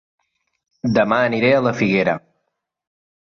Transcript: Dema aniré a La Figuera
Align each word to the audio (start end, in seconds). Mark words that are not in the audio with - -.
Dema 0.95 1.19
aniré 1.25 1.51
a 1.59 1.61
La 1.67 1.75
Figuera 1.83 2.17